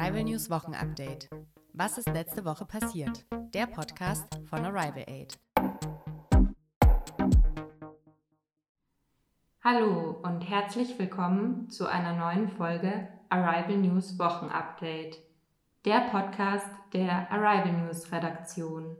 [0.00, 1.28] Arrival News Wochenupdate.
[1.74, 3.26] Was ist letzte Woche passiert?
[3.52, 5.38] Der Podcast von Arrival Aid.
[9.62, 15.18] Hallo und herzlich willkommen zu einer neuen Folge Arrival News Wochenupdate,
[15.84, 18.96] der Podcast der Arrival News Redaktion.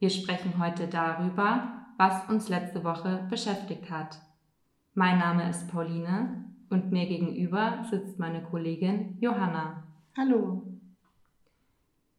[0.00, 4.20] Wir sprechen heute darüber, was uns letzte Woche beschäftigt hat.
[4.92, 9.86] Mein Name ist Pauline und mir gegenüber sitzt meine Kollegin Johanna.
[10.18, 10.62] Hallo.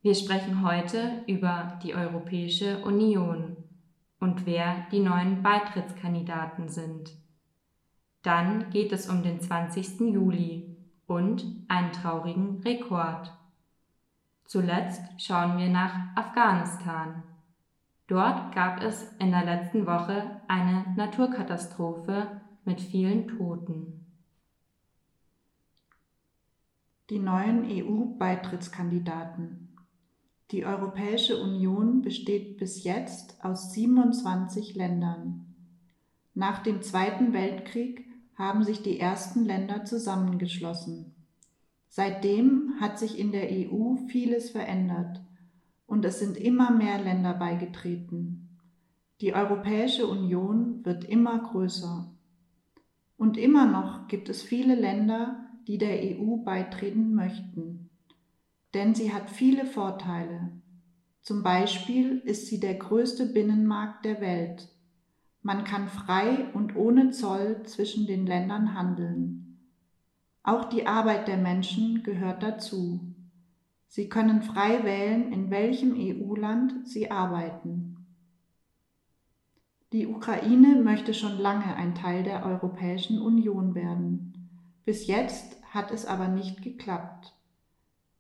[0.04, 3.58] Wir sprechen heute über die Europäische Union
[4.20, 7.18] und wer die neuen Beitrittskandidaten sind.
[8.22, 10.02] Dann geht es um den 20.
[10.14, 13.34] Juli und einen traurigen Rekord.
[14.46, 17.24] Zuletzt schauen wir nach Afghanistan.
[18.06, 24.07] Dort gab es in der letzten Woche eine Naturkatastrophe mit vielen Toten.
[27.10, 29.70] Die neuen EU-Beitrittskandidaten.
[30.52, 35.56] Die Europäische Union besteht bis jetzt aus 27 Ländern.
[36.34, 38.04] Nach dem Zweiten Weltkrieg
[38.36, 41.16] haben sich die ersten Länder zusammengeschlossen.
[41.88, 45.22] Seitdem hat sich in der EU vieles verändert
[45.86, 48.50] und es sind immer mehr Länder beigetreten.
[49.22, 52.12] Die Europäische Union wird immer größer.
[53.16, 57.90] Und immer noch gibt es viele Länder, die der EU beitreten möchten.
[58.74, 60.52] Denn sie hat viele Vorteile.
[61.22, 64.70] Zum Beispiel ist sie der größte Binnenmarkt der Welt.
[65.42, 69.60] Man kann frei und ohne Zoll zwischen den Ländern handeln.
[70.44, 73.14] Auch die Arbeit der Menschen gehört dazu.
[73.88, 78.06] Sie können frei wählen, in welchem EU-Land sie arbeiten.
[79.94, 84.34] Die Ukraine möchte schon lange ein Teil der Europäischen Union werden.
[84.86, 87.34] Bis jetzt hat es aber nicht geklappt.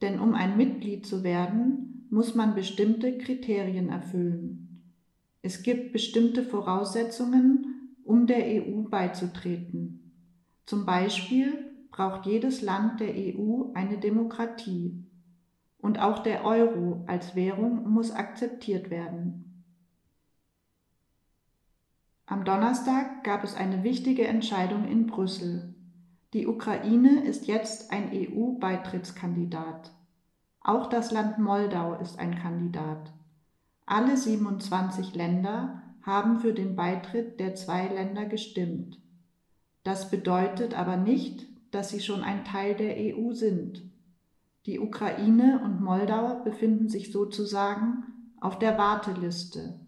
[0.01, 4.93] Denn um ein Mitglied zu werden, muss man bestimmte Kriterien erfüllen.
[5.41, 10.13] Es gibt bestimmte Voraussetzungen, um der EU beizutreten.
[10.65, 15.03] Zum Beispiel braucht jedes Land der EU eine Demokratie.
[15.79, 19.63] Und auch der Euro als Währung muss akzeptiert werden.
[22.25, 25.76] Am Donnerstag gab es eine wichtige Entscheidung in Brüssel.
[26.37, 29.91] Die Ukraine ist jetzt ein EU-Beitrittskandidat.
[30.61, 33.11] Auch das Land Moldau ist ein Kandidat.
[33.87, 39.01] Alle 27 Länder haben für den Beitritt der zwei Länder gestimmt.
[39.81, 43.81] Das bedeutet aber nicht, dass sie schon ein Teil der EU sind.
[44.67, 48.03] Die Ukraine und Moldau befinden sich sozusagen
[48.39, 49.79] auf der Warteliste.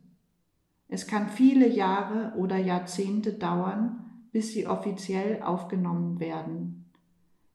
[0.87, 6.91] Es kann viele Jahre oder Jahrzehnte dauern, bis sie offiziell aufgenommen werden.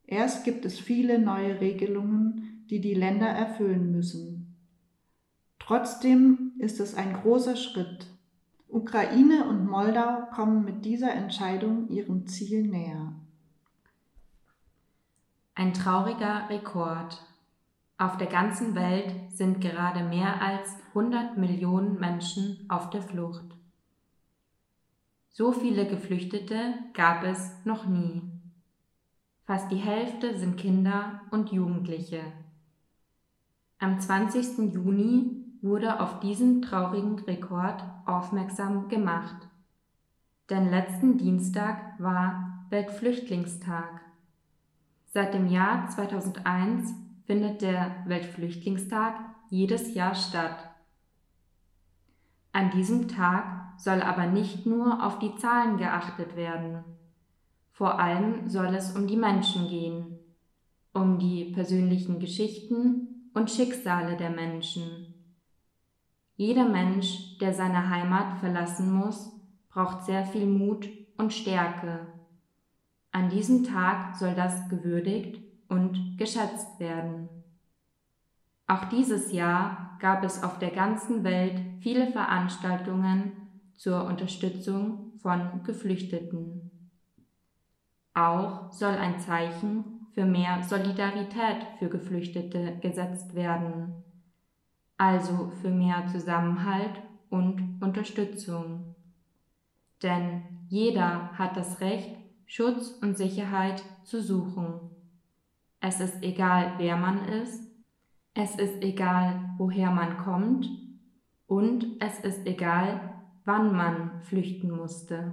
[0.07, 4.57] Erst gibt es viele neue Regelungen, die die Länder erfüllen müssen.
[5.59, 8.07] Trotzdem ist es ein großer Schritt.
[8.69, 13.15] Ukraine und Moldau kommen mit dieser Entscheidung ihrem Ziel näher.
[15.55, 17.25] Ein trauriger Rekord.
[17.97, 23.54] Auf der ganzen Welt sind gerade mehr als 100 Millionen Menschen auf der Flucht.
[25.37, 28.23] So viele Geflüchtete gab es noch nie.
[29.47, 32.21] Fast die Hälfte sind Kinder und Jugendliche.
[33.81, 34.73] Am 20.
[34.73, 39.49] Juni wurde auf diesen traurigen Rekord aufmerksam gemacht.
[40.51, 44.03] Denn letzten Dienstag war Weltflüchtlingstag.
[45.13, 46.95] Seit dem Jahr 2001
[47.27, 49.17] findet der Weltflüchtlingstag
[49.51, 50.71] jedes Jahr statt.
[52.53, 56.85] An diesem Tag soll aber nicht nur auf die Zahlen geachtet werden.
[57.73, 60.19] Vor allem soll es um die Menschen gehen,
[60.93, 65.15] um die persönlichen Geschichten und Schicksale der Menschen.
[66.37, 69.33] Jeder Mensch, der seine Heimat verlassen muss,
[69.69, 72.07] braucht sehr viel Mut und Stärke.
[73.13, 77.29] An diesem Tag soll das gewürdigt und geschätzt werden.
[78.67, 83.33] Auch dieses Jahr gab es auf der ganzen Welt viele Veranstaltungen
[83.77, 86.71] zur Unterstützung von Geflüchteten.
[88.15, 94.05] Auch soll ein Zeichen für mehr Solidarität für Geflüchtete gesetzt werden,
[94.97, 98.95] also für mehr Zusammenhalt und Unterstützung.
[100.03, 102.17] Denn jeder hat das Recht,
[102.47, 104.91] Schutz und Sicherheit zu suchen.
[105.81, 107.71] Es ist egal, wer man ist,
[108.35, 110.69] es ist egal, woher man kommt
[111.47, 113.14] und es ist egal,
[113.45, 115.33] wann man flüchten musste.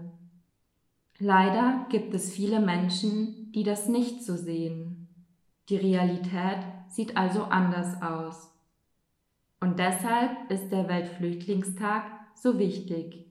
[1.18, 5.08] Leider gibt es viele Menschen, die das nicht so sehen.
[5.69, 8.52] Die Realität sieht also anders aus.
[9.60, 12.04] Und deshalb ist der Weltflüchtlingstag
[12.34, 13.28] so wichtig.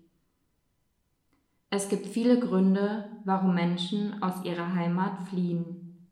[1.68, 6.08] Es gibt viele Gründe, warum Menschen aus ihrer Heimat fliehen.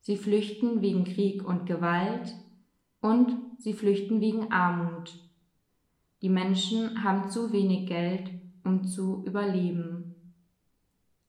[0.00, 2.34] Sie flüchten wegen Krieg und Gewalt
[3.00, 5.29] und sie flüchten wegen Armut.
[6.22, 8.30] Die Menschen haben zu wenig Geld,
[8.62, 10.34] um zu überleben.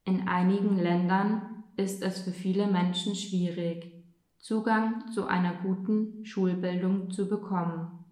[0.03, 3.93] In einigen Ländern ist es für viele Menschen schwierig,
[4.37, 8.03] Zugang zu einer guten Schulbildung zu bekommen.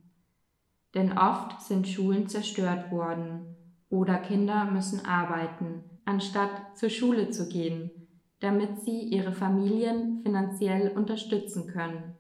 [0.94, 3.56] Denn oft sind Schulen zerstört worden
[3.90, 7.92] oder Kinder müssen arbeiten, anstatt zur Schule zu gehen,
[8.40, 12.16] damit sie ihre Familien finanziell unterstützen können.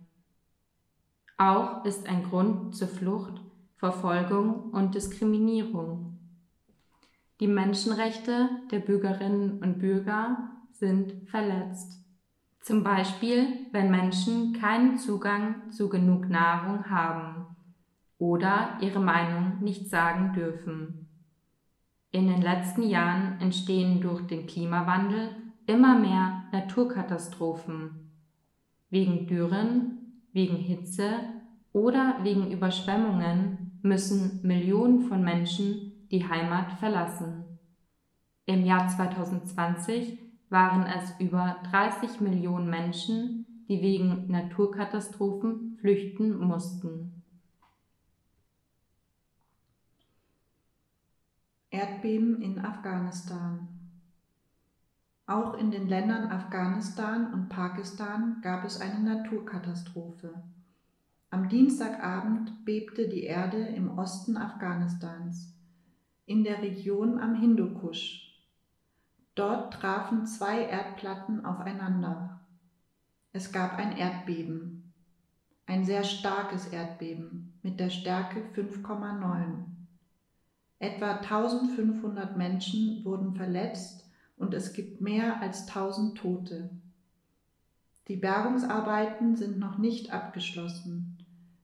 [1.37, 3.41] Auch ist ein Grund zur Flucht
[3.79, 6.17] Verfolgung und Diskriminierung.
[7.39, 12.03] Die Menschenrechte der Bürgerinnen und Bürger sind verletzt.
[12.59, 17.55] Zum Beispiel, wenn Menschen keinen Zugang zu genug Nahrung haben
[18.17, 21.07] oder ihre Meinung nicht sagen dürfen.
[22.11, 25.29] In den letzten Jahren entstehen durch den Klimawandel
[25.67, 28.11] immer mehr Naturkatastrophen.
[28.89, 31.11] Wegen Dürren, wegen Hitze
[31.71, 37.45] oder wegen Überschwemmungen müssen Millionen von Menschen die Heimat verlassen.
[38.45, 40.17] Im Jahr 2020
[40.49, 47.23] waren es über 30 Millionen Menschen, die wegen Naturkatastrophen flüchten mussten.
[51.69, 53.67] Erdbeben in Afghanistan.
[55.27, 60.43] Auch in den Ländern Afghanistan und Pakistan gab es eine Naturkatastrophe.
[61.31, 65.53] Am Dienstagabend bebte die Erde im Osten Afghanistans,
[66.25, 68.47] in der Region am Hindukusch.
[69.35, 72.39] Dort trafen zwei Erdplatten aufeinander.
[73.31, 74.91] Es gab ein Erdbeben,
[75.67, 79.65] ein sehr starkes Erdbeben mit der Stärke 5,9.
[80.79, 86.71] Etwa 1500 Menschen wurden verletzt und es gibt mehr als 1000 Tote.
[88.07, 91.08] Die Bergungsarbeiten sind noch nicht abgeschlossen.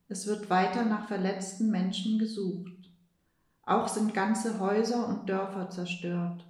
[0.07, 2.91] Es wird weiter nach verletzten Menschen gesucht.
[3.63, 6.45] Auch sind ganze Häuser und Dörfer zerstört.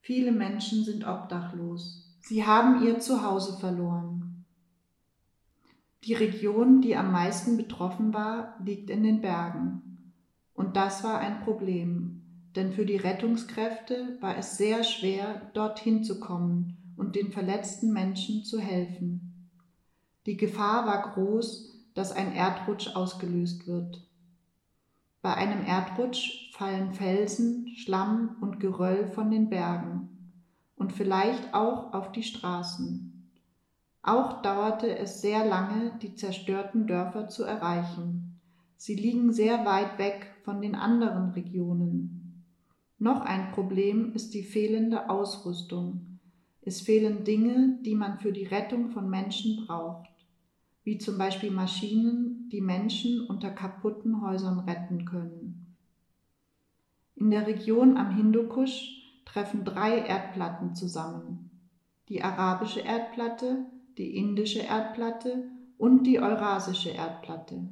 [0.00, 2.16] Viele Menschen sind obdachlos.
[2.20, 4.44] Sie haben ihr Zuhause verloren.
[6.04, 10.14] Die Region, die am meisten betroffen war, liegt in den Bergen.
[10.54, 12.22] Und das war ein Problem,
[12.56, 18.44] denn für die Rettungskräfte war es sehr schwer, dorthin zu kommen und den verletzten Menschen
[18.44, 19.50] zu helfen.
[20.26, 24.06] Die Gefahr war groß, dass ein Erdrutsch ausgelöst wird.
[25.22, 30.10] Bei einem Erdrutsch fallen Felsen, Schlamm und Geröll von den Bergen
[30.76, 33.10] und vielleicht auch auf die Straßen.
[34.02, 38.40] Auch dauerte es sehr lange, die zerstörten Dörfer zu erreichen.
[38.76, 42.46] Sie liegen sehr weit weg von den anderen Regionen.
[42.98, 46.18] Noch ein Problem ist die fehlende Ausrüstung.
[46.62, 50.09] Es fehlen Dinge, die man für die Rettung von Menschen braucht,
[50.84, 55.76] wie zum Beispiel Maschinen, die Menschen unter kaputten Häusern retten können.
[57.14, 61.50] In der Region am Hindukusch treffen drei Erdplatten zusammen.
[62.08, 63.66] Die arabische Erdplatte,
[63.98, 65.44] die indische Erdplatte
[65.76, 67.68] und die eurasische Erdplatte.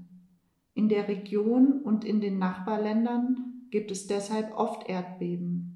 [0.75, 5.75] In der Region und in den Nachbarländern gibt es deshalb oft Erdbeben.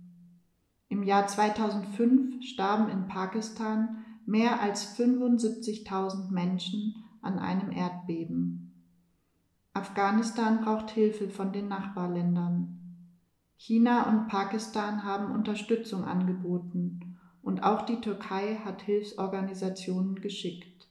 [0.88, 8.74] Im Jahr 2005 starben in Pakistan mehr als 75.000 Menschen an einem Erdbeben.
[9.72, 12.78] Afghanistan braucht Hilfe von den Nachbarländern.
[13.56, 20.88] China und Pakistan haben Unterstützung angeboten und auch die Türkei hat Hilfsorganisationen geschickt.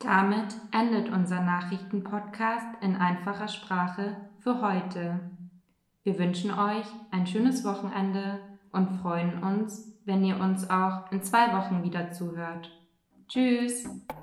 [0.00, 5.20] Damit endet unser Nachrichtenpodcast in einfacher Sprache für heute.
[6.02, 8.40] Wir wünschen euch ein schönes Wochenende
[8.72, 12.70] und freuen uns, wenn ihr uns auch in zwei Wochen wieder zuhört.
[13.28, 13.88] Tschüss.